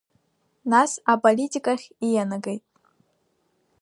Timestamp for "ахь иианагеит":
1.75-2.63